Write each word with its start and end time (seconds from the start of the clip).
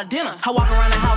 lot 0.00 0.04
of 0.04 0.08
dinner. 0.08 0.34
I 0.44 0.50
walk 0.50 0.70
around 0.70 0.92
the 0.92 0.98
house 0.98 1.09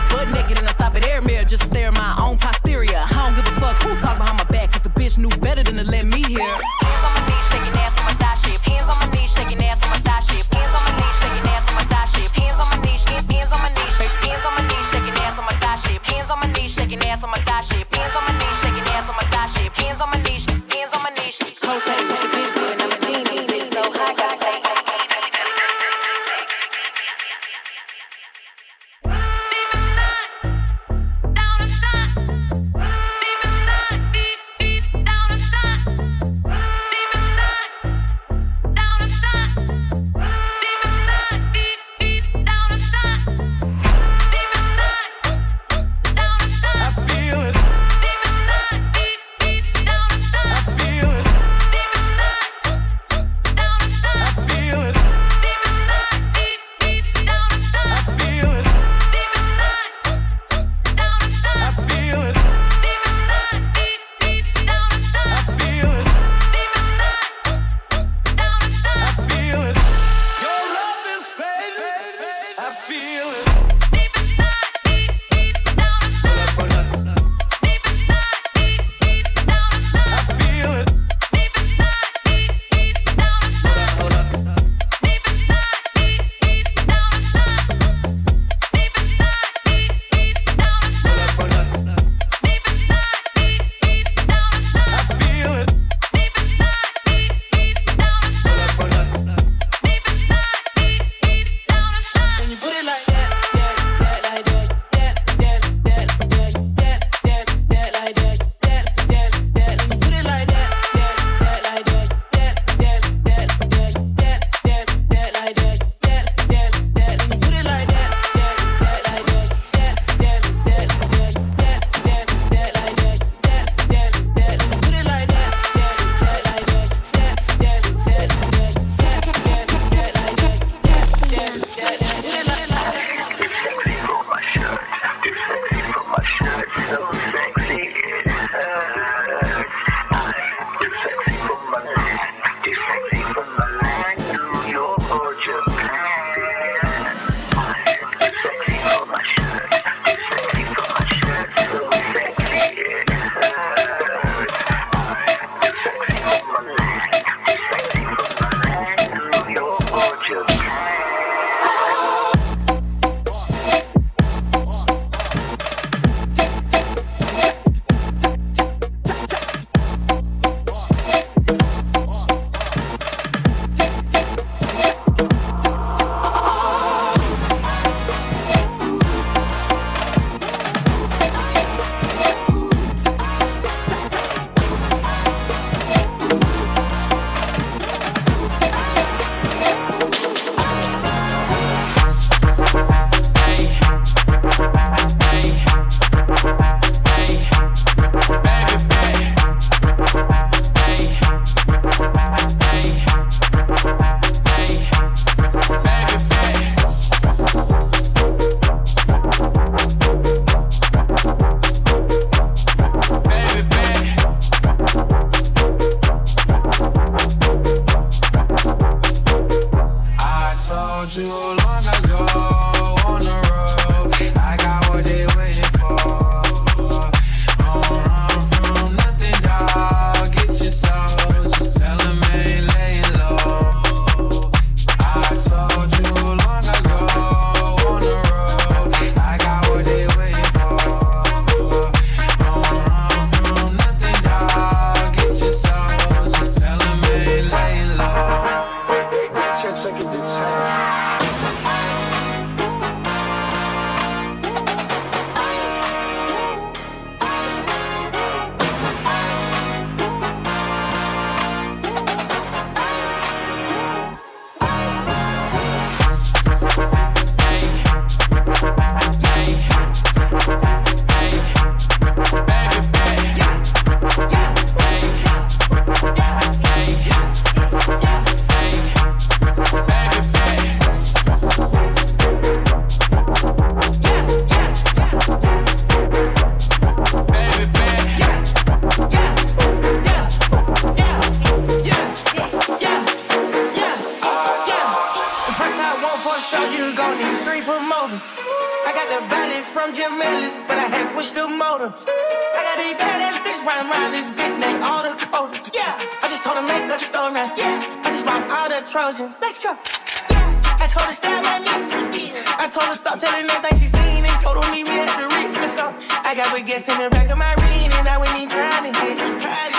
I 316.44 316.52
got 316.52 316.60
baguettes 316.60 316.92
in 316.92 317.00
the 317.00 317.10
back 317.10 317.32
of 317.32 317.38
my 317.38 317.56
ring 317.64 317.88
and 317.88 318.04
I 318.04 318.20
went 318.20 318.36
in 318.36 318.50
trying 318.52 318.84
to 318.84 318.92
hit. 319.00 319.16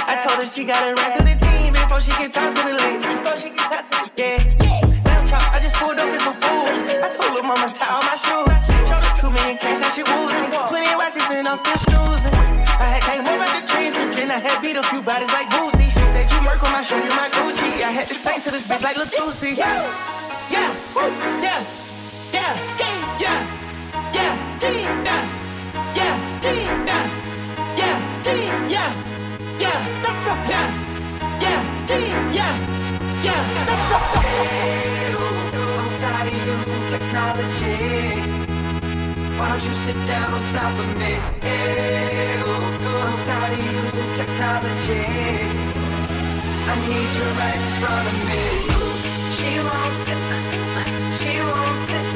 I 0.09 0.17
told 0.25 0.41
her 0.41 0.49
she 0.49 0.65
got 0.65 0.81
to 0.81 0.97
run 0.97 1.13
to 1.13 1.21
the 1.21 1.37
team 1.37 1.77
before 1.77 2.01
she 2.01 2.09
can 2.17 2.33
talk 2.33 2.57
to 2.57 2.63
the 2.65 2.73
league. 2.73 3.05
Before 3.05 3.37
she 3.37 3.53
can 3.53 3.69
talk 3.69 3.85
to 3.85 3.93
the 3.93 4.09
yeah. 4.17 5.53
I 5.53 5.61
just 5.61 5.77
pulled 5.77 6.01
up 6.01 6.09
in 6.09 6.17
some 6.25 6.33
fools. 6.41 6.73
I 6.89 7.13
told 7.13 7.37
her 7.37 7.45
mama 7.45 7.69
tie 7.69 7.93
all 7.93 8.01
my 8.09 8.17
shoes. 8.17 8.65
Two 9.21 9.29
million 9.29 9.61
cash, 9.61 9.85
that 9.85 9.93
she 9.93 10.09
woozing. 10.09 10.49
Twenty 10.73 10.89
watches 10.97 11.29
and 11.29 11.45
I'm 11.45 11.61
still 11.61 11.77
snoozing. 11.85 12.33
I 12.33 12.97
had 12.97 13.03
came 13.05 13.29
up 13.29 13.45
out 13.45 13.53
the 13.61 13.69
trees, 13.69 13.93
then 14.17 14.33
I 14.33 14.41
had 14.41 14.57
beat 14.65 14.81
a 14.81 14.85
few 14.89 15.05
bodies 15.05 15.33
like 15.37 15.53
Boosie. 15.53 15.93
She 15.93 16.05
said 16.17 16.25
you 16.33 16.41
work 16.49 16.65
on 16.65 16.73
my 16.73 16.81
show, 16.81 16.97
you 16.97 17.13
my 17.13 17.29
Gucci. 17.29 17.85
I 17.85 17.93
had 17.93 18.09
to 18.09 18.17
sing 18.17 18.41
to 18.41 18.51
this 18.51 18.65
bitch 18.65 18.81
like 18.81 18.97
Latusi. 18.97 19.53
Yeah, 19.53 19.85
yeah, 20.49 20.73
yeah, 21.45 21.61
yeah, 22.33 22.57
yeah, 22.81 22.84
yeah, 28.69 28.91
yeah. 29.59 29.79
Let's 30.05 30.21
go. 30.27 30.33
Yeah, 30.53 30.69
yeah, 31.45 31.61
yeah, 32.39 32.55
yeah. 33.27 33.43
Let's 33.69 33.85
go. 33.91 33.99
I'm 35.81 35.93
tired 36.01 36.29
of 36.29 36.37
using 36.47 36.85
technology. 36.95 37.79
Why 39.39 39.47
don't 39.49 39.65
you 39.65 39.75
sit 39.85 39.99
down 40.07 40.29
on 40.35 40.43
top 40.53 40.79
of 40.79 40.89
me? 40.97 41.13
I'm 43.07 43.19
tired 43.27 43.53
of 43.53 43.63
using 43.83 44.11
technology. 44.13 45.05
I 46.67 46.75
need 46.89 47.11
you 47.17 47.27
right 47.41 47.61
in 47.61 47.69
front 47.81 48.07
of 48.11 48.17
me. 48.29 48.43
She 49.37 49.51
won't 49.61 49.97
sit, 50.07 50.23
she 51.19 51.33
won't 51.51 51.81
sit, 51.89 52.07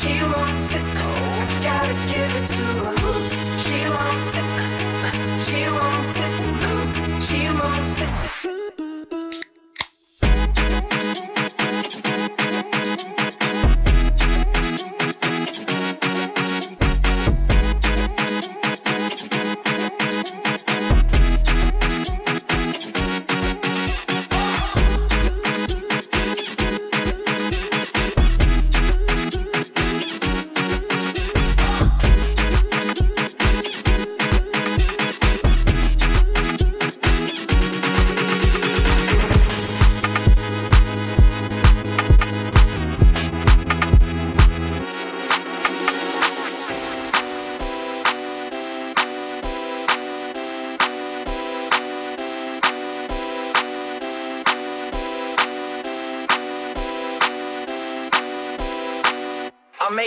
she 0.00 0.14
won't 0.22 0.60
sit. 0.62 0.84
So 0.94 1.00
I 1.00 1.46
gotta 1.62 1.94
give 2.12 2.32
it 2.40 2.46
to 2.54 2.64
her. 2.84 2.94
She 3.64 3.78
won't 3.88 4.24
sit, 4.32 4.48
won't 5.74 6.08
sit, 6.08 7.22
she 7.22 7.48
won't 7.48 7.88
sit. 7.88 8.33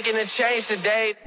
Making 0.07 0.21
a 0.21 0.25
change 0.25 0.67
today. 0.67 1.26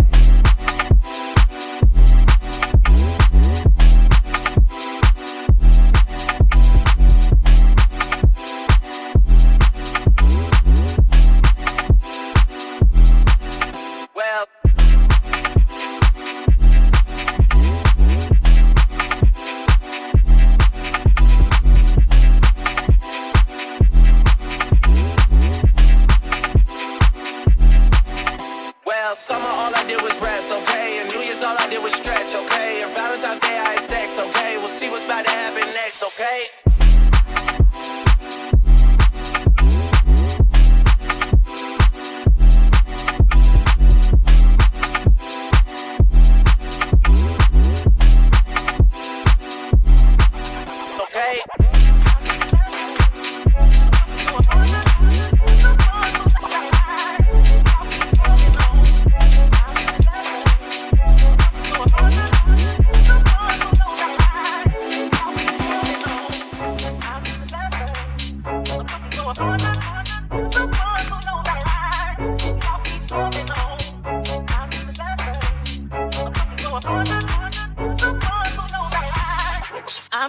I'm 76.73 77.05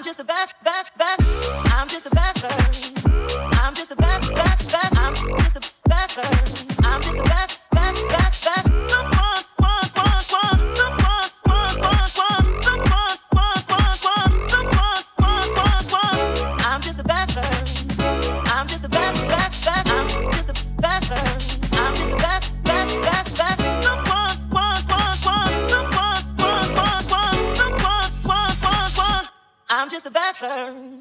just 0.01 0.19
a 0.19 0.23
best, 0.23 0.55
best, 0.63 0.97
best. 0.97 1.21
I'm 1.71 1.87
just 1.87 2.07
a 2.07 2.09
best. 2.09 2.43
I'm 3.61 3.75
just 3.75 3.91
a 3.91 3.95
best, 3.95 4.33
best, 4.33 4.71
best. 4.71 4.97
I'm 4.97 5.13
just 5.13 5.57
a 5.57 5.61
best. 5.87 6.50
person 30.41 31.00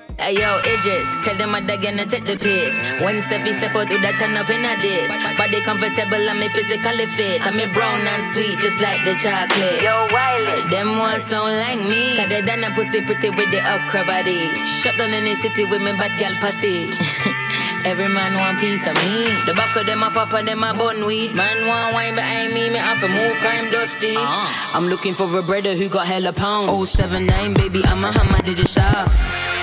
Hey 0.21 0.37
yo, 0.37 0.59
Idris, 0.59 1.17
tell 1.25 1.35
them 1.35 1.55
I'm 1.55 1.65
gonna 1.65 2.05
take 2.05 2.25
the 2.25 2.37
piss. 2.37 2.77
When 3.01 3.17
Steffi 3.25 3.55
step 3.55 3.75
out, 3.75 3.89
do 3.89 3.97
that 4.05 4.21
turn 4.21 4.37
up 4.37 4.51
in 4.53 4.61
a 4.61 4.77
this. 4.77 5.09
Body 5.35 5.61
comfortable, 5.65 6.21
I'm 6.29 6.45
physically 6.53 7.07
fit. 7.17 7.41
I'm 7.41 7.57
a 7.57 7.65
brown 7.73 8.05
and 8.05 8.31
sweet, 8.31 8.59
just 8.59 8.79
like 8.81 9.01
the 9.01 9.17
chocolate. 9.17 9.81
Yo, 9.81 9.89
Wiley, 10.13 10.61
them 10.69 10.99
ones 10.99 11.23
sound 11.23 11.57
like 11.57 11.81
me. 11.89 12.15
Cause 12.15 12.29
they 12.29 12.45
done 12.45 12.63
a 12.63 12.69
pussy 12.69 13.01
pretty 13.01 13.31
with 13.31 13.49
the 13.49 13.65
upcra 13.65 14.05
body. 14.05 14.45
Shut 14.69 14.95
down 14.95 15.09
in 15.09 15.25
the 15.25 15.33
city 15.33 15.65
with 15.65 15.81
me 15.81 15.91
bad 15.97 16.13
gal 16.19 16.37
pussy. 16.37 16.93
Every 17.83 18.07
man 18.07 18.35
want 18.37 18.59
piece 18.59 18.85
of 18.85 18.93
me. 18.95 19.33
The 19.45 19.53
back 19.55 19.75
of 19.75 19.85
them 19.85 20.03
a 20.03 20.11
pop 20.11 20.31
and 20.33 20.47
them 20.47 20.63
a 20.63 20.73
bun 20.73 21.05
weed. 21.05 21.33
Man 21.33 21.67
want 21.67 21.93
wine 21.93 22.15
behind 22.15 22.53
me, 22.53 22.69
me 22.69 22.77
have 22.77 22.99
to 22.99 23.07
move 23.07 23.37
crime 23.37 23.71
dusty. 23.71 24.15
Uh-huh. 24.15 24.77
I'm 24.77 24.87
looking 24.87 25.15
for 25.15 25.25
a 25.37 25.41
brother 25.41 25.75
who 25.75 25.89
got 25.89 26.05
hella 26.05 26.31
pounds. 26.31 26.91
079, 26.91 27.55
baby, 27.55 27.81
I'm 27.83 28.03
a 28.03 28.11
hammer, 28.11 28.41
did 28.43 28.59
you 28.59 28.65
saw? 28.65 29.05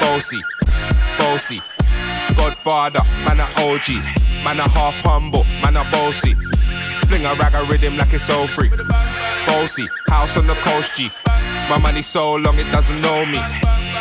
Bossy, 0.00 0.40
bossy, 1.16 1.60
Godfather, 2.36 3.02
man 3.24 3.38
a 3.38 3.44
OG, 3.56 3.88
man 4.44 4.58
a 4.58 4.68
half 4.68 5.00
humble, 5.02 5.44
man 5.62 5.76
a 5.76 5.84
bossy. 5.90 6.34
Fling 7.06 7.24
a 7.24 7.34
rag 7.34 7.54
a 7.54 7.64
rhythm 7.70 7.96
like 7.96 8.12
it's 8.12 8.28
all 8.28 8.46
free. 8.46 8.70
Bossy, 9.46 9.86
house 10.08 10.36
on 10.36 10.46
the 10.46 10.54
coast 10.54 10.96
G. 10.96 11.10
My 11.70 11.78
money 11.78 12.02
so 12.02 12.34
long 12.34 12.58
it 12.58 12.70
doesn't 12.72 13.00
know 13.00 13.24
me. 13.26 13.38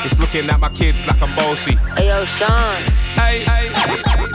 It's 0.05 0.19
looking 0.19 0.49
at 0.49 0.59
my 0.59 0.69
kids 0.69 1.05
like 1.07 1.21
I'm 1.21 1.35
bossy. 1.35 1.75
Hey 1.95 2.07
yo, 2.07 2.25
Sean. 2.25 2.81
Hey, 3.15 3.39
hey, 3.39 3.67
hey. 3.69 4.26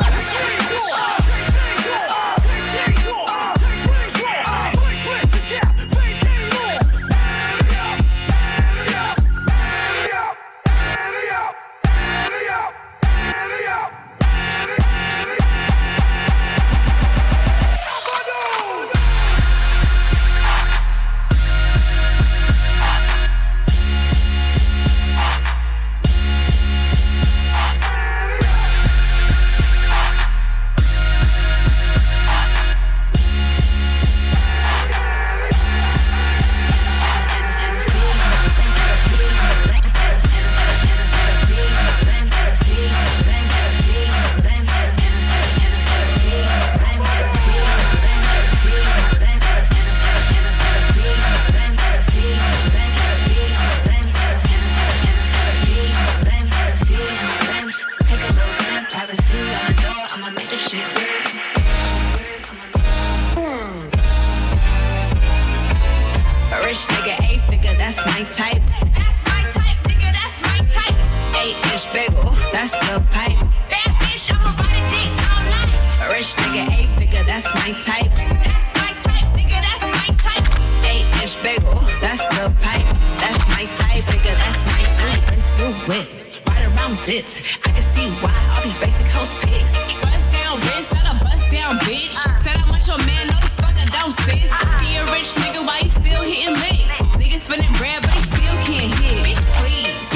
I 87.64 87.70
can 87.74 87.82
see 87.94 88.08
why 88.22 88.34
all 88.54 88.62
these 88.62 88.78
basic 88.78 89.06
hoes 89.10 89.30
pissed. 89.42 89.74
Bust 90.02 90.30
down, 90.30 90.60
bitch, 90.62 90.86
not 90.94 91.06
a 91.10 91.14
bust 91.24 91.50
down, 91.50 91.78
bitch. 91.82 92.14
Said 92.42 92.54
I 92.54 92.64
want 92.70 92.86
your 92.86 92.98
man, 93.02 93.26
no 93.26 93.36
the 93.42 93.50
fuck 93.58 93.74
I 93.74 93.86
don't 93.90 94.14
sis. 94.22 94.46
He 94.78 94.96
a 94.96 95.02
rich 95.10 95.34
nigga, 95.42 95.66
why 95.66 95.82
he 95.82 95.88
still 95.90 96.22
hitting 96.22 96.54
licks? 96.54 96.86
Niggas 97.18 97.42
spinning 97.42 97.74
bread, 97.78 98.02
but 98.02 98.14
he 98.14 98.22
still 98.30 98.56
can't 98.62 98.94
hit. 99.02 99.26
Bitch, 99.26 99.42
please. 99.58 100.06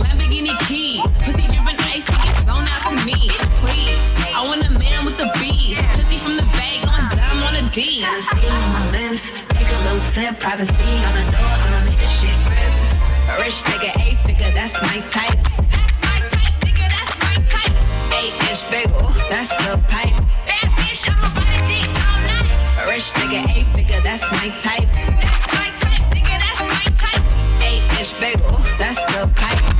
Lamborghini 0.00 0.56
keys, 0.64 1.12
pussy 1.20 1.44
dripping 1.52 1.80
icy, 1.92 2.08
it's 2.08 2.48
on 2.48 2.64
out 2.64 2.82
to 2.88 2.96
me. 3.04 3.20
Bitch, 3.28 3.46
please. 3.60 4.10
I 4.32 4.40
want 4.44 4.64
a 4.64 4.72
man 4.72 5.04
with 5.04 5.18
the 5.18 5.28
bees, 5.36 5.76
pussy 5.92 6.16
from 6.16 6.36
the 6.40 6.46
bag, 6.56 6.88
going 6.88 7.08
down 7.12 7.36
on 7.52 7.54
a 7.60 7.64
D. 7.70 8.00
On 8.00 8.16
my 8.72 8.82
lips, 8.96 9.28
take 9.52 9.68
a 9.68 9.78
little 9.84 10.00
sip. 10.16 10.40
Privacy 10.40 10.72
on 10.72 11.12
the 11.20 11.24
door, 11.36 11.52
I'ma 11.68 11.84
make 11.84 11.98
this 12.00 12.10
shit 12.16 12.32
grip. 12.48 12.72
A 13.28 13.36
rich 13.44 13.60
nigga, 13.68 13.92
eight 14.00 14.18
figure, 14.24 14.50
that's 14.56 14.72
my 14.80 15.00
type. 15.12 15.51
Inch 18.62 18.70
bagel, 18.70 19.08
that's 19.28 19.48
the 19.48 19.76
pipe. 19.88 20.14
That 20.46 20.68
bitch, 20.76 21.08
I'ma 21.08 21.26
ride 21.34 21.66
dick 21.66 21.88
all 22.06 22.20
night. 22.30 22.84
A 22.84 22.88
rich 22.88 23.12
nigga, 23.14 23.56
eight 23.56 23.66
figure, 23.74 24.00
that's 24.02 24.22
my 24.30 24.48
type. 24.58 24.88
That's 24.92 25.46
my 25.54 25.70
type, 25.80 26.14
nigga, 26.14 26.38
that's 26.38 26.60
my 26.60 26.84
type. 26.96 27.24
Eight 27.62 27.82
inch 27.98 28.20
bagel, 28.20 28.56
that's 28.78 29.00
the 29.12 29.28
pipe. 29.34 29.71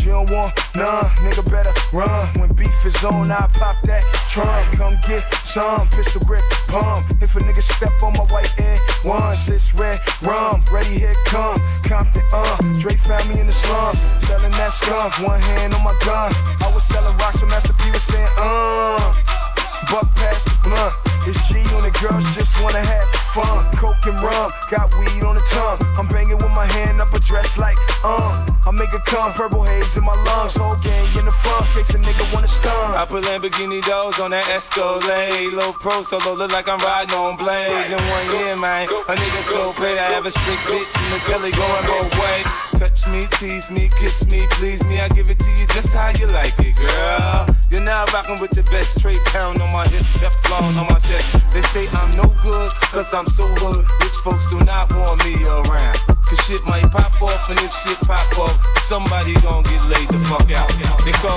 You 0.00 0.12
don't 0.12 0.30
want 0.30 0.54
none, 0.74 1.04
nigga 1.20 1.44
better 1.50 1.72
run. 1.92 2.28
When 2.38 2.52
beef 2.54 2.86
is 2.86 3.04
on, 3.04 3.30
I 3.30 3.46
pop 3.52 3.76
that 3.84 4.02
trunk. 4.28 4.76
Come 4.76 4.96
get 5.06 5.22
some 5.44 5.88
pistol 5.88 6.22
grip 6.22 6.42
palm. 6.68 7.04
If 7.20 7.36
a 7.36 7.40
nigga 7.40 7.62
step 7.62 7.92
on 8.02 8.14
my 8.14 8.24
white 8.32 8.52
air 8.58 8.78
ones, 9.04 9.48
it's 9.48 9.74
red 9.74 10.00
rum. 10.22 10.64
Ready, 10.72 10.98
here 10.98 11.14
come 11.26 11.60
Compton, 11.84 12.22
uh. 12.32 12.56
Drake 12.80 12.98
found 12.98 13.28
me 13.28 13.40
in 13.40 13.46
the 13.46 13.52
slums, 13.52 14.00
selling 14.24 14.52
that 14.52 14.72
skunk. 14.72 15.18
One 15.20 15.40
hand 15.40 15.74
on 15.74 15.84
my 15.84 15.96
gun. 16.04 16.32
I 16.62 16.72
was 16.74 16.84
selling 16.84 17.16
rocks, 17.18 17.40
so 17.40 17.46
Master 17.46 17.74
P 17.74 17.90
was 17.90 18.02
saying, 18.02 18.28
uh. 18.38 19.49
Buck 19.90 20.06
past 20.14 20.46
the 20.46 20.54
blunt. 20.62 20.94
It's 21.26 21.36
G 21.48 21.58
and 21.58 21.82
the 21.82 21.90
girls 21.98 22.24
just 22.34 22.54
wanna 22.62 22.78
have 22.78 23.08
fun. 23.34 23.66
Coke 23.74 24.06
and 24.06 24.18
rum, 24.22 24.50
got 24.70 24.94
weed 24.94 25.24
on 25.24 25.34
the 25.34 25.42
tongue. 25.50 25.82
I'm 25.98 26.06
banging 26.06 26.38
with 26.38 26.54
my 26.54 26.64
hand 26.64 27.00
up 27.00 27.12
a 27.12 27.18
dress 27.18 27.58
like, 27.58 27.76
uh. 28.04 28.46
I 28.66 28.70
make 28.70 28.92
a 28.94 29.00
come, 29.00 29.32
purple 29.32 29.64
haze 29.64 29.96
in 29.96 30.04
my 30.04 30.14
lungs. 30.22 30.54
Whole 30.54 30.76
gang 30.76 31.06
in 31.18 31.24
the 31.24 31.30
front, 31.30 31.66
case 31.74 31.90
a 31.90 31.98
nigga 31.98 32.22
wanna 32.32 32.46
stun. 32.46 32.94
I 32.94 33.04
put 33.04 33.24
Lamborghini 33.24 33.82
doors 33.82 34.20
on 34.20 34.30
that 34.30 34.48
Escalade. 34.48 35.52
Low 35.52 35.72
pro 35.72 36.04
solo, 36.04 36.34
look 36.34 36.52
like 36.52 36.68
I'm 36.68 36.78
riding 36.78 37.16
on 37.16 37.36
blades. 37.36 37.90
In 37.90 37.98
one 37.98 38.26
year, 38.38 38.56
man, 38.56 38.86
a 38.86 39.14
nigga 39.18 39.42
so 39.50 39.72
paid. 39.74 39.98
I 39.98 40.06
have 40.14 40.24
a 40.24 40.30
strict 40.30 40.62
bitch 40.70 40.92
in 41.02 41.10
the 41.10 41.20
telly 41.26 41.50
going 41.50 41.84
both 41.90 42.14
way. 42.14 42.69
Touch 42.80 43.06
me, 43.08 43.26
tease 43.32 43.70
me, 43.70 43.90
kiss 44.00 44.24
me, 44.30 44.46
please 44.52 44.82
me. 44.84 45.00
I 45.00 45.08
give 45.08 45.28
it 45.28 45.38
to 45.38 45.50
you 45.50 45.66
just 45.66 45.92
how 45.92 46.08
you 46.18 46.26
like 46.28 46.54
it, 46.60 46.74
girl. 46.76 47.46
You're 47.70 47.84
now 47.84 48.06
rocking 48.06 48.40
with 48.40 48.52
the 48.52 48.62
best 48.72 48.96
straight 48.96 49.20
pound 49.26 49.60
on 49.60 49.70
my 49.70 49.86
hip, 49.86 50.00
Teflon 50.16 50.74
on 50.80 50.86
my 50.88 50.98
chest. 51.00 51.28
They 51.52 51.60
say 51.76 51.86
I'm 51.92 52.10
no 52.16 52.24
good, 52.42 52.72
cause 52.88 53.12
I'm 53.12 53.26
so 53.26 53.44
hood. 53.60 53.86
Rich 54.00 54.16
folks 54.24 54.48
do 54.48 54.58
not 54.64 54.90
want 54.94 55.22
me 55.26 55.36
around. 55.44 55.98
Cause 56.24 56.40
shit 56.46 56.64
might 56.64 56.90
pop 56.90 57.20
off, 57.20 57.50
and 57.50 57.58
if 57.60 57.70
shit 57.84 58.00
pop 58.08 58.38
off, 58.38 58.56
somebody 58.88 59.34
gon' 59.42 59.62
get 59.64 59.84
laid 59.90 60.08
the 60.08 60.18
fuck 60.24 60.50
out. 60.50 60.72
They 61.04 61.12
call 61.20 61.36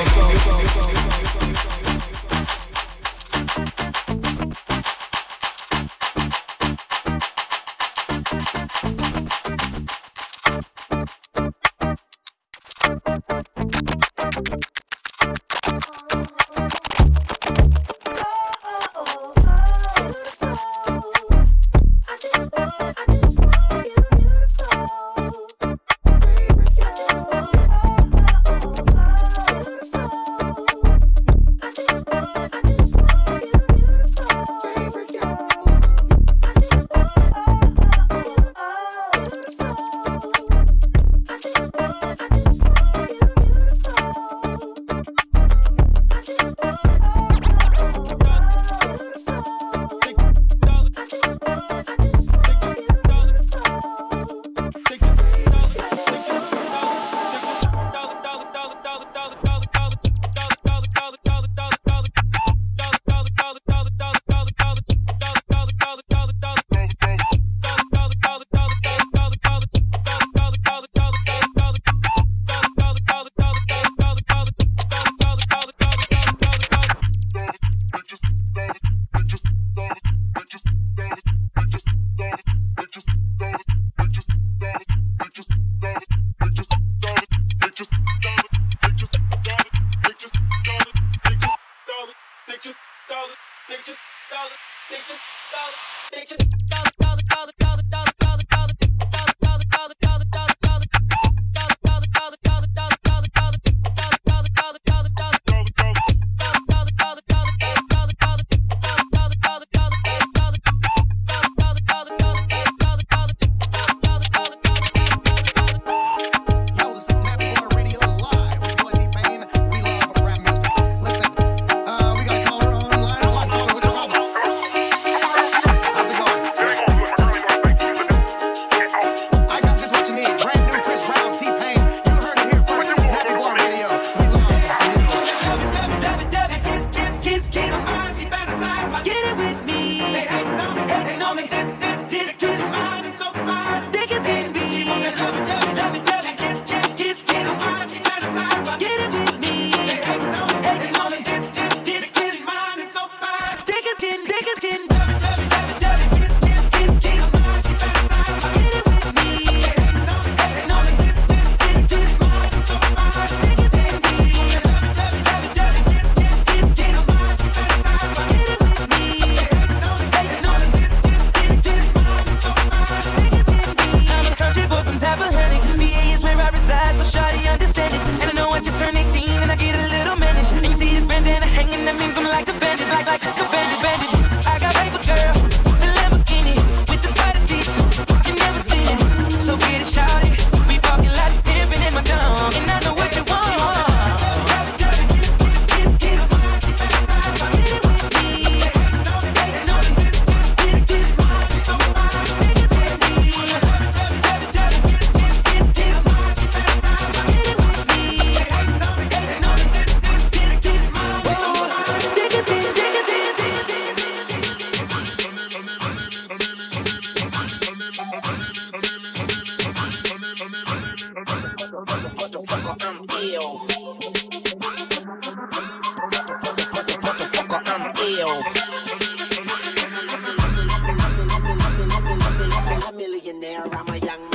a 232.87 232.91
millionaire. 232.91 233.63
I'm 233.71 233.87
a 233.87 233.97
young 233.97 234.29
man. 234.29 234.32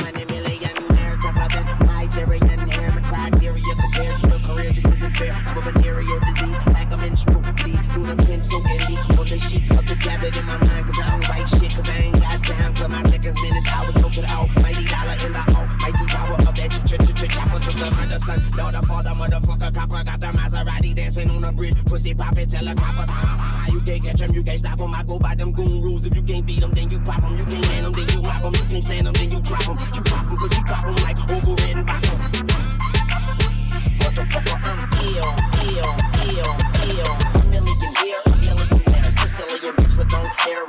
Pussy 21.59 22.13
poppin', 22.13 22.47
tell 22.47 22.63
the 22.63 22.73
coppers, 22.73 23.09
ha 23.09 23.19
ha 23.19 23.35
ha. 23.35 23.67
You 23.69 23.81
can't 23.81 24.01
catch 24.01 24.19
them, 24.19 24.33
you 24.33 24.41
can't 24.41 24.59
stop 24.59 24.77
them. 24.77 24.93
I 24.93 25.03
go 25.03 25.19
by 25.19 25.35
them 25.35 25.51
goon 25.51 25.81
rules. 25.81 26.05
If 26.05 26.15
you 26.15 26.21
can't 26.21 26.45
beat 26.45 26.61
them, 26.61 26.71
then 26.71 26.89
you 26.89 26.99
pop 27.01 27.21
them. 27.21 27.37
You 27.37 27.43
can't 27.43 27.65
hand 27.65 27.85
them, 27.85 27.93
then 27.93 28.07
you 28.15 28.21
mop 28.21 28.43
them. 28.43 28.53
You 28.53 28.63
can't 28.69 28.83
stand 28.83 29.07
them, 29.07 29.13
then 29.13 29.29
you 29.29 29.41
drop 29.41 29.65
them. 29.65 29.77
You 29.93 30.01
pop 30.03 30.25
them, 30.25 30.37
cause 30.37 30.57
you 30.57 30.63
pop 30.63 30.85
them 30.85 30.95
like 31.03 31.19
overhead 31.29 31.75
and 31.75 31.85
bop 31.85 32.01
them. 32.01 32.47
Motherfucker, 33.99 34.57
I'm 34.63 34.87
ill, 35.03 35.35
ill, 35.67 35.91
ill, 36.31 36.55
ill. 36.95 37.13
A 37.35 37.45
million 37.51 37.91
here, 37.99 38.21
a 38.25 38.29
million 38.37 38.81
there. 38.87 39.11
Sicilian 39.11 39.75
bitch 39.75 39.97
with 39.97 40.11
long 40.13 40.25
hair. 40.37 40.68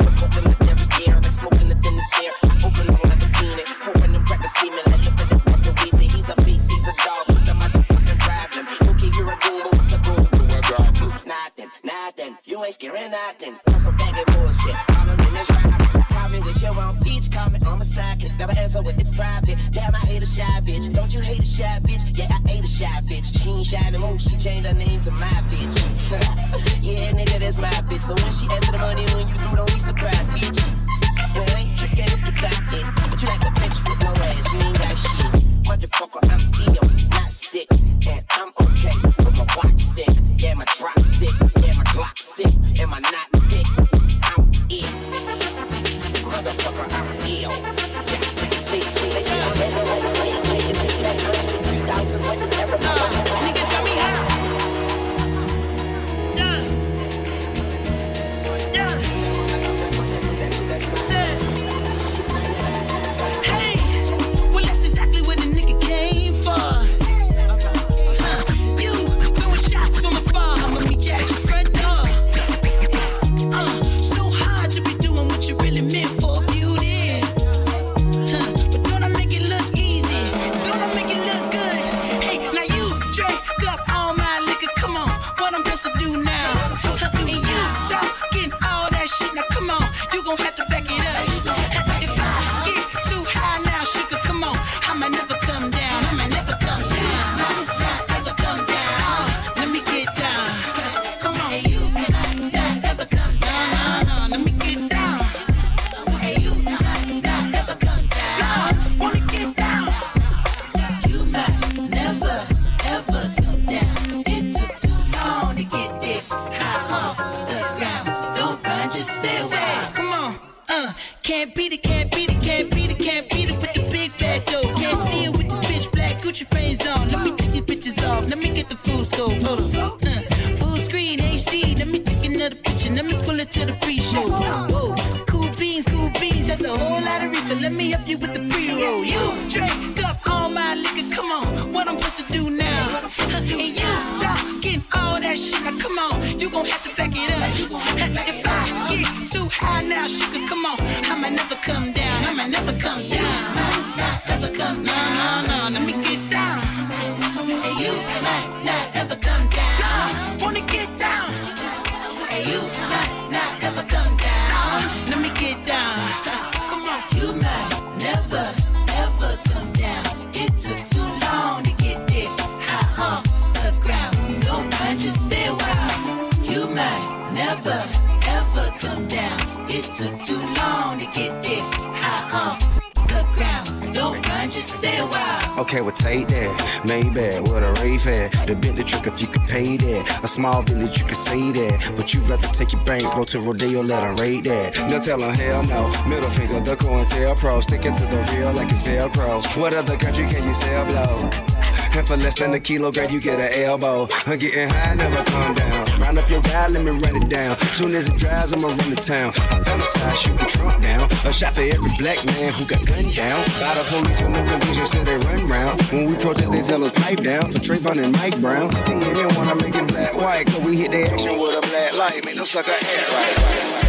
okay, 185.70 185.82
we'll 185.82 185.92
take 185.92 186.26
that. 186.26 186.82
Maybe 186.84 187.38
what 187.48 187.62
a 187.62 187.72
rave 187.80 188.06
at? 188.08 188.32
The 188.46 188.56
Bentley 188.56 188.82
trick 188.82 189.06
if 189.06 189.20
you 189.20 189.28
could 189.28 189.42
pay 189.42 189.76
that. 189.76 190.24
A 190.24 190.28
small 190.28 190.62
village, 190.62 190.98
you 190.98 191.06
could 191.06 191.16
say 191.16 191.52
that. 191.52 191.92
But 191.96 192.12
you'd 192.12 192.28
rather 192.28 192.48
take 192.48 192.72
your 192.72 192.82
bank, 192.82 193.04
bro, 193.14 193.22
to 193.24 193.40
Rodeo, 193.40 193.82
let 193.82 194.02
her 194.02 194.14
raid 194.20 194.44
that. 194.44 194.76
No 194.90 195.00
telling, 195.00 195.32
hell 195.32 195.62
no. 195.64 195.86
Middle 196.08 196.30
finger, 196.30 196.58
the 196.60 196.74
coin 196.74 197.06
pro. 197.36 197.60
Sticking 197.60 197.92
to 197.92 198.06
the 198.06 198.16
real 198.34 198.52
like 198.52 198.70
it's 198.72 198.82
Velcro. 198.82 199.44
What 199.60 199.72
other 199.72 199.96
country 199.96 200.26
can 200.26 200.42
you 200.42 200.54
sell 200.54 200.84
blow? 200.86 201.49
And 201.92 202.06
for 202.06 202.16
less 202.16 202.38
than 202.38 202.54
a 202.54 202.60
kilogram, 202.60 203.10
you 203.10 203.20
get 203.20 203.40
an 203.40 203.62
elbow. 203.64 204.08
I'm 204.26 204.38
getting 204.38 204.68
high, 204.68 204.94
never 204.94 205.24
calm 205.24 205.54
down. 205.54 206.00
Round 206.00 206.18
up 206.18 206.30
your 206.30 206.40
ride, 206.40 206.70
let 206.70 206.84
me 206.84 206.90
run 206.92 207.22
it 207.22 207.28
down. 207.28 207.58
Soon 207.72 207.94
as 207.94 208.08
it 208.08 208.16
dries, 208.16 208.52
I'ma 208.52 208.68
run 208.68 208.78
to 208.78 208.96
town. 208.96 209.32
I'm 209.50 209.80
side 209.80 210.18
shooting 210.18 210.46
Trump 210.46 210.82
down. 210.82 211.10
A 211.24 211.32
shot 211.32 211.54
for 211.54 211.62
every 211.62 211.90
black 211.98 212.24
man 212.24 212.52
who 212.52 212.64
got 212.64 212.84
gunned 212.86 213.14
down. 213.14 213.42
By 213.60 213.74
the 213.74 213.84
police 213.90 214.20
with 214.20 214.30
no 214.30 214.50
conviction, 214.50 214.86
said 214.86 215.06
they 215.06 215.16
run 215.16 215.48
round. 215.48 215.80
When 215.92 216.06
we 216.06 216.14
protest, 216.16 216.52
they 216.52 216.62
tell 216.62 216.82
us 216.84 216.92
pipe 216.92 217.22
down. 217.22 217.50
For 217.52 217.58
Trayvon 217.58 218.02
and 218.02 218.12
Mike 218.16 218.40
Brown. 218.40 218.72
See, 218.86 218.94
they 218.94 219.14
didn't 219.14 219.36
wanna 219.36 219.56
make 219.56 219.74
it 219.74 219.86
black, 219.88 220.14
white. 220.14 220.46
Cause 220.46 220.64
we 220.64 220.76
hit 220.76 220.92
the 220.92 221.02
action 221.02 221.38
with 221.38 221.58
a 221.58 221.68
black 221.68 221.96
light. 221.98 222.24
Make 222.24 222.36
no 222.36 222.44
sucker 222.44 222.70
act 222.70 223.12
right. 223.12 223.36
right, 223.36 223.74
right. 223.74 223.79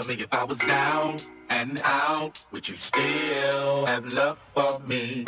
Tell 0.00 0.08
me 0.08 0.22
if 0.22 0.32
I 0.32 0.44
was 0.44 0.56
down 0.60 1.18
and 1.50 1.78
out, 1.84 2.42
would 2.52 2.66
you 2.66 2.74
still 2.74 3.84
have 3.84 4.10
love 4.14 4.38
for 4.54 4.78
me? 4.86 5.19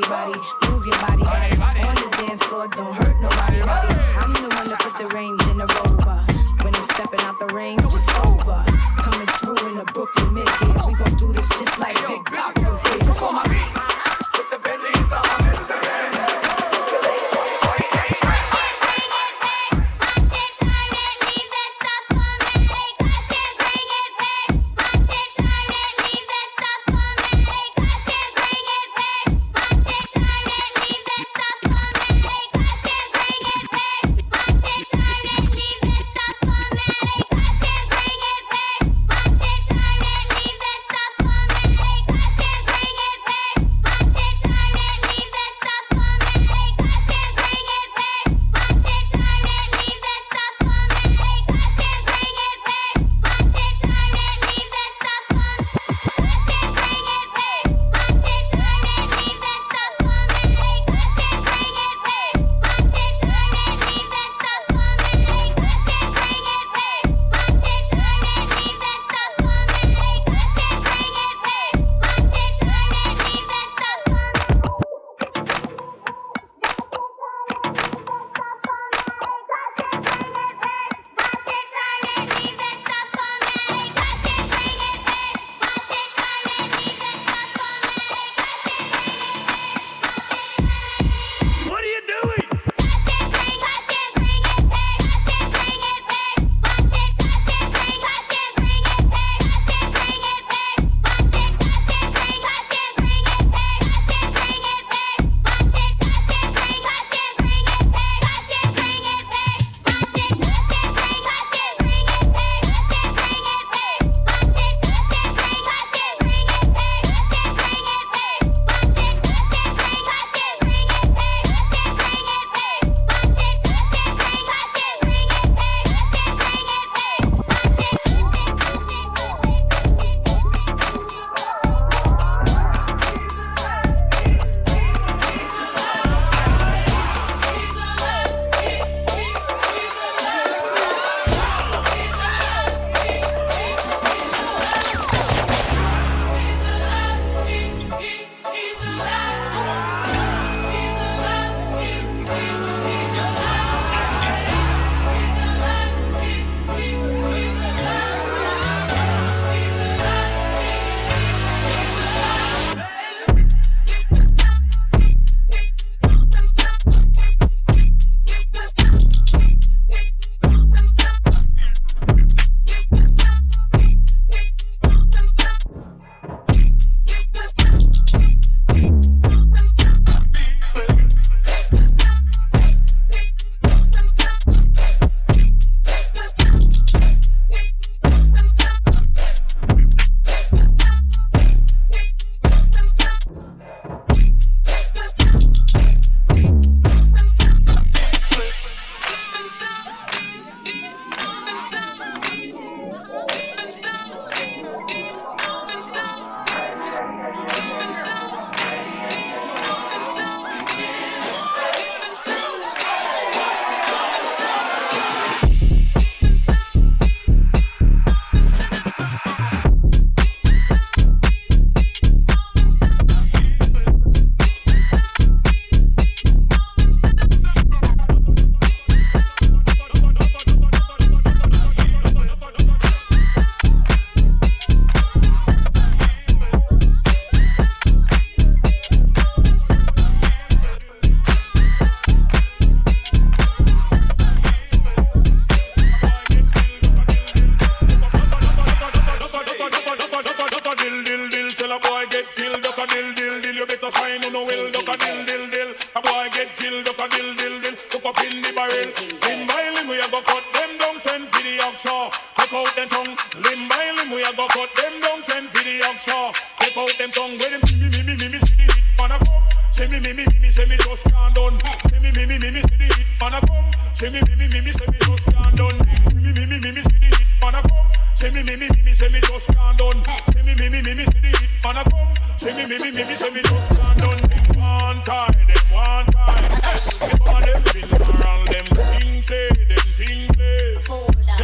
body, 0.00 0.38
body. 0.38 0.70
Move 0.70 0.86
your 0.86 0.98
body, 0.98 1.22
body. 1.22 1.82
On 1.82 1.94
the 1.94 2.16
dance 2.20 2.42
floor, 2.44 2.68
don't 2.68 2.94
hurt 2.94 3.20
nobody. 3.20 3.60
Body. 3.60 3.94
I'm 4.16 4.32
the 4.32 4.48
one 4.54 4.68
to 4.68 4.76
put 4.76 4.98
the 4.98 5.08
rain. 5.14 5.47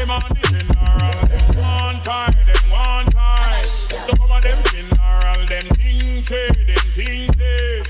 them 0.05 0.11
on 0.11 0.21
the 0.29 0.49
funeral. 0.49 1.17
One 1.65 2.03
time, 2.03 2.33
them 2.45 2.65
one 2.69 3.07
time. 3.09 3.65
The 3.89 4.17
woman 4.21 4.41
them 4.43 4.61
funeral, 4.69 5.47
them 5.49 5.67
things 5.81 6.29
say, 6.29 6.49
them 6.53 6.85
things 6.93 7.37
say. 7.37 7.83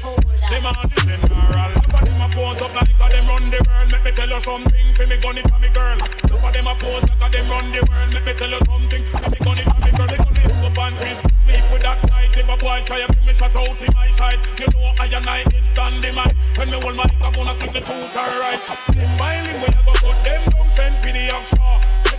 Them 0.49 0.67
on 0.67 0.75
the 0.79 1.01
funeral. 1.03 1.71
Look 1.75 1.95
at 1.95 2.05
them 2.07 2.21
a 2.23 2.29
pose 2.31 2.63
up 2.63 2.75
like 2.75 3.15
a 3.15 3.21
run 3.27 3.51
the 3.51 3.59
world. 3.67 3.91
Let 3.91 4.05
me 4.05 4.13
tell 4.13 4.31
you 4.31 4.41
something, 4.41 4.87
me 5.09 5.17
gun 5.19 5.39
it 5.39 5.51
a 5.51 5.59
me 5.59 5.69
girl. 5.75 5.99
Look 6.31 6.43
at 6.43 6.55
them 6.55 6.67
a 6.69 6.75
pose 6.77 7.03
like 7.03 7.19
a 7.19 7.29
them 7.35 7.51
run 7.51 7.73
the 7.73 7.83
world. 7.91 8.15
Let 8.15 8.25
me 8.25 8.35
tell 8.35 8.51
you 8.51 8.63
something, 8.63 9.03
me 9.03 9.39
gun 9.43 9.59
it 9.59 9.67
a 9.67 9.75
me 9.83 9.91
girl. 9.91 10.07
They 10.07 10.19
gun 10.23 10.39
it 10.39 10.53
up 10.55 10.79
and 10.79 10.97
twist. 11.03 11.27
Sleep 11.43 11.65
with 11.73 11.83
that 11.83 11.99
night, 12.11 12.37
if 12.37 12.47
a 12.47 12.57
boy 12.57 12.83
try 12.87 13.03
a 13.03 13.27
me 13.27 13.35
shot 13.35 13.57
out 13.57 13.75
in 13.83 13.91
my 13.91 14.11
side. 14.13 14.39
You 14.61 14.71
know 14.71 14.95
I 15.03 15.07
and 15.11 15.27
I 15.27 15.43
is 15.51 15.67
dynamite. 15.75 16.35
When 16.59 16.71
me 16.71 16.79
hold 16.79 16.95
my 16.95 17.11
microphone, 17.11 17.49
I 17.49 17.59
speak 17.59 17.73
the 17.73 17.81
truth 17.81 18.15
alright. 18.15 18.63
Them 18.95 19.19
violin, 19.19 19.59
we 19.59 19.67
a 19.67 19.83
go 19.83 19.93
put 19.99 20.15
them 20.23 20.47
down, 20.55 20.71
send 20.71 20.95
for 21.03 21.11
the 21.11 21.35
auction. 21.35 22.04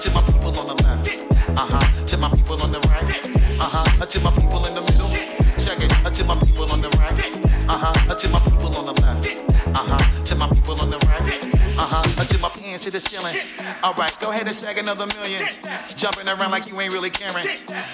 To 0.00 0.10
my 0.12 0.22
people 0.22 0.56
on 0.56 0.66
the 0.68 0.74
left. 0.84 1.08
Uh 1.58 1.66
huh. 1.66 2.04
To 2.06 2.16
my 2.18 2.30
people 2.30 2.62
on 2.62 2.70
the 2.70 2.78
right. 2.86 3.58
Uh 3.58 3.64
huh. 3.64 4.02
Uh, 4.02 4.06
to 4.06 4.20
my 4.20 4.30
to 12.90 12.92
the 12.92 13.00
ceiling. 13.00 13.36
All 13.82 13.92
right, 13.94 14.14
go 14.20 14.30
ahead 14.30 14.46
and 14.46 14.56
stack 14.56 14.78
another 14.78 15.06
million. 15.06 15.44
Jumping 15.94 16.26
around 16.26 16.50
like 16.50 16.66
you 16.68 16.80
ain't 16.80 16.92
really 16.92 17.10
caring. 17.10 17.46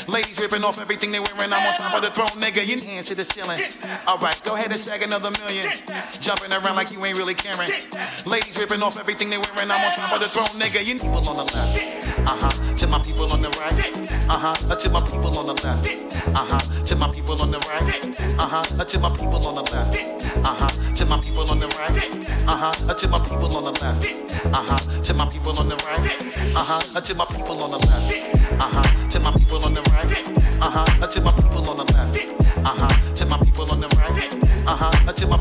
Ladies 0.06 0.38
ripping 0.38 0.62
off 0.62 0.78
everything 0.78 1.10
they 1.10 1.18
wearing. 1.18 1.52
I'm 1.52 1.66
on 1.66 1.74
top 1.74 1.94
of 1.94 2.02
the 2.02 2.10
throne, 2.10 2.30
nigga. 2.40 2.66
You 2.66 2.80
hands 2.86 3.06
to 3.06 3.14
the 3.14 3.24
ceiling. 3.24 3.60
All 4.06 4.18
right, 4.18 4.40
go 4.44 4.54
ahead 4.54 4.70
and 4.70 4.78
stack 4.78 5.02
another 5.02 5.30
million. 5.42 5.68
Jumping 6.20 6.52
around 6.52 6.76
like 6.76 6.92
you 6.92 7.04
ain't 7.04 7.18
really 7.18 7.34
caring. 7.34 7.70
Ladies 8.26 8.56
ripping 8.58 8.82
off 8.82 8.98
everything 8.98 9.30
they 9.30 9.38
wearing. 9.38 9.70
I'm 9.70 9.84
on 9.84 9.92
top 9.92 10.12
of 10.12 10.20
the 10.20 10.28
throne, 10.28 10.54
nigga. 10.60 10.86
You 10.86 10.94
people 10.94 11.28
on 11.28 11.36
the 11.36 11.44
left. 11.44 12.28
Uh 12.28 12.36
huh. 12.38 12.63
To 12.78 12.86
my 12.88 12.98
people 12.98 13.32
on 13.32 13.40
the 13.40 13.50
right. 13.50 13.78
Uh 14.28 14.38
huh. 14.38 14.54
Uh, 14.70 14.74
to 14.74 14.90
my 14.90 15.00
people 15.00 15.38
on 15.38 15.46
the 15.46 15.54
left. 15.62 15.86
Uh 15.86 16.44
huh. 16.44 16.84
To 16.84 16.96
my 16.96 17.08
people 17.12 17.40
on 17.40 17.50
the 17.50 17.58
right. 17.60 18.18
Uh 18.38 18.46
huh. 18.46 18.64
Uh, 18.78 18.84
to 18.84 18.98
my 18.98 19.08
people 19.10 19.46
on 19.46 19.54
the 19.54 19.62
left. 19.72 19.96
Uh 20.44 20.54
huh. 20.54 20.94
To 20.94 21.06
my 21.06 21.20
people 21.20 21.48
on 21.50 21.60
the 21.60 21.68
right. 21.68 22.48
Uh 22.48 22.56
huh. 22.56 22.72
Uh, 22.88 22.94
to 22.94 23.08
my 23.08 23.18
people 23.20 23.56
on 23.56 23.64
the 23.64 23.80
left. 23.80 24.04
Uh 24.46 24.62
huh. 24.62 25.02
To 25.02 25.14
my 25.14 25.26
people 25.30 25.58
on 25.58 25.68
the 25.68 25.76
right. 25.86 26.56
Uh 26.56 26.64
huh. 26.64 26.80
Uh, 26.96 27.00
to 27.00 27.14
my 27.14 27.24
people 27.26 27.62
on 27.62 27.70
the 27.70 27.78
left. 27.86 28.60
Uh 28.60 28.68
huh. 28.68 29.08
To 29.10 29.20
my 29.20 29.32
people 29.32 29.64
on 29.64 29.74
the 29.74 29.82
right. 29.82 30.26
Uh 30.60 30.70
huh. 30.70 31.02
Uh, 31.02 31.06
to 31.06 31.20
my 31.20 31.32
people 31.32 31.70
on 31.70 31.76
the 31.76 31.84
left. 31.94 32.16
Uh 32.58 32.74
huh. 32.74 33.14
To 33.14 33.26
my 33.26 33.38
people 33.38 33.70
on 33.70 33.80
the 33.80 33.88
right. 33.96 34.66
Uh 34.66 34.76
huh. 34.76 35.08
Uh, 35.08 35.12
to 35.12 35.26
my 35.28 35.38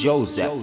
Joseph. 0.00 0.59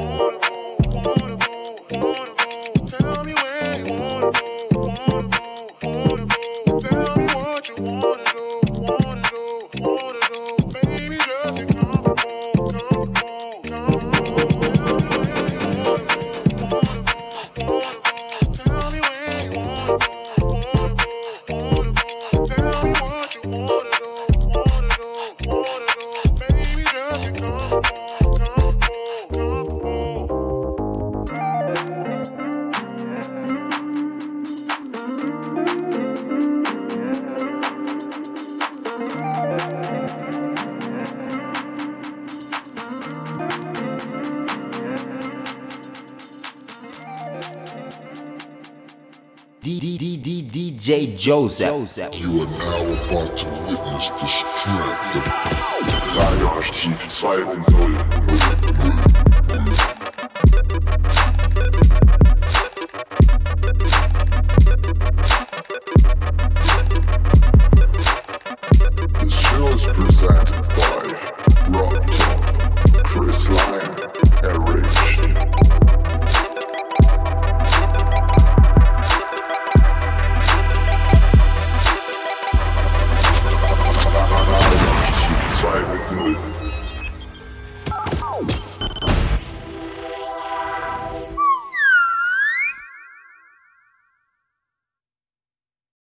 Oh. 0.00 0.37
Joseph. 51.18 51.66
Joseph. 51.66 52.14
You 52.14 52.42
are 52.42 52.46
now 52.46 52.84
about 52.92 53.36
to 53.38 53.48
witness 53.66 54.10
the 54.10 54.26
strength 54.28 55.16
of 55.16 55.24
the 55.24 55.30
hierarchy 56.14 56.90
2.0. 56.90 58.57